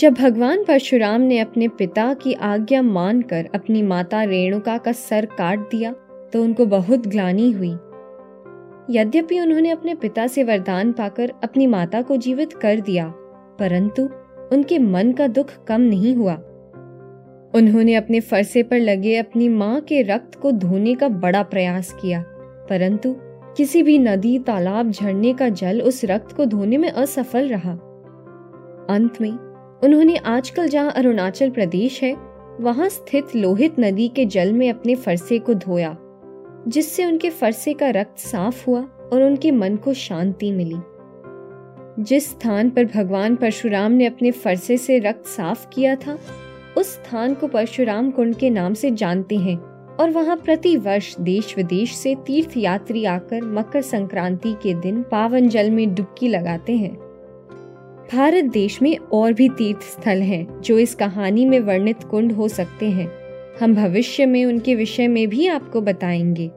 जब 0.00 0.14
भगवान 0.14 0.62
परशुराम 0.64 1.20
ने 1.20 1.38
अपने 1.38 1.66
पिता 1.68 2.12
की 2.14 2.32
आज्ञा 2.32 2.80
मानकर 2.82 3.48
अपनी 3.54 3.80
माता 3.82 4.22
रेणुका 4.22 4.76
का 4.78 4.92
सर 4.92 5.24
काट 5.38 5.58
दिया 5.70 5.92
तो 6.32 6.42
उनको 6.42 6.66
बहुत 6.66 7.06
ग्लानी 7.06 7.50
हुई। 7.52 7.70
यद्यपि 8.90 9.40
उन्होंने 9.40 9.70
अपने 9.70 9.94
पिता 9.94 10.26
से 10.26 10.44
वरदान 10.44 10.92
पाकर 10.92 11.32
अपनी 11.44 11.66
माता 11.66 12.00
को 12.02 12.16
जीवित 12.16 12.52
कर 12.52 12.80
दिया, 12.80 13.08
परंतु 13.58 14.02
उनके 14.52 14.78
मन 14.78 15.12
का 15.12 15.26
दुख 15.28 15.52
कम 15.68 15.80
नहीं 15.80 16.14
हुआ। 16.14 16.34
उन्होंने 17.54 17.94
अपने 17.94 18.20
फरसे 18.20 18.62
पर 18.62 18.78
लगे 18.78 19.16
अपनी 19.16 19.48
माँ 19.48 19.80
के 19.80 20.02
रक्त 20.02 20.34
को 20.34 20.52
धोने 20.52 20.94
का 20.94 21.08
बड़ा 21.08 21.42
प्रयास 21.44 21.92
किया, 22.02 22.22
परंतु 22.70 23.14
किसी 23.56 23.82
भी 23.82 23.98
नदी, 23.98 24.38
तालाब 24.38 24.90
झरने 24.90 25.32
का 25.32 25.48
जल 25.50 25.80
उस 25.82 26.04
रक्त 26.04 26.36
को 26.36 26.46
धोने 26.46 26.78
में 26.78 26.90
असफल 26.90 27.48
रहा। 27.48 27.72
अंत 28.90 29.20
में 29.20 29.49
उन्होंने 29.84 30.16
आजकल 30.16 30.68
जहाँ 30.68 30.90
अरुणाचल 30.90 31.50
प्रदेश 31.50 32.02
है, 32.02 32.14
वहाँ 32.60 32.88
स्थित 32.88 33.36
लोहित 33.36 33.80
नदी 33.80 34.08
के 34.08 34.26
जल 34.26 34.52
में 34.52 34.70
अपने 34.70 34.94
फरसे 34.94 35.38
को 35.38 35.54
धोया, 35.54 35.96
जिससे 36.68 37.04
उनके 37.04 37.30
फरसे 37.30 37.72
का 37.72 37.90
रक्त 37.90 38.18
साफ़ 38.18 38.66
हुआ 38.66 38.80
और 39.12 39.22
उनके 39.22 39.50
मन 39.50 39.76
को 39.76 39.92
शांति 39.92 40.52
मिली। 40.52 40.76
जिस 42.02 42.30
स्थान 42.30 42.70
पर 42.70 42.84
भगवान 42.84 43.36
परशुराम 43.36 43.92
ने 43.92 44.06
अपने 44.06 44.30
फरसे 44.30 44.76
से 44.78 44.98
रक्त 44.98 45.26
साफ़ 45.26 45.66
किया 45.68 45.96
था, 45.96 46.18
उस 46.76 46.94
स्थान 46.94 47.34
को 47.34 47.46
परशुराम 47.46 48.10
कुंड 48.10 48.34
के 48.34 48.50
नाम 48.50 48.74
से 48.74 48.90
जानते 48.90 49.36
हैं 49.36 49.58
और 49.96 50.10
वहाँ 50.10 50.36
प्रति 50.36 50.76
वर्ष 50.76 51.16
देश 51.20 51.54
विदेश 51.56 51.94
से 51.94 52.14
तीर्थ 52.26 52.56
यात्री 52.56 53.04
आकर 53.04 53.42
मकर 53.42 53.82
संक्रांति 53.82 54.52
के 54.62 54.74
दिन 54.74 55.02
पावन 55.02 55.48
जल 55.48 55.70
में 55.70 55.94
डुबकी 55.94 56.28
लगाते 56.28 56.76
हैं। 56.76 57.09
भारत 58.12 58.44
देश 58.44 58.82
में 58.82 58.96
और 58.96 59.32
भी 59.32 59.48
तीर्थ 59.48 59.82
स्थल 59.82 60.22
हैं, 60.22 60.60
जो 60.60 60.78
इस 60.78 60.94
कहानी 60.94 61.44
में 61.44 61.60
वर्णित 61.60 62.04
कुंड 62.04 62.32
हो 62.32 62.48
सकते 62.48 62.90
हैं। 62.90 63.12
हम 63.60 63.74
भविष्य 63.74 64.26
में 64.26 64.44
उनके 64.44 64.74
विषय 64.74 65.08
में 65.08 65.28
भी 65.28 65.46
आपको 65.46 65.80
बताएँगे। 65.80 66.50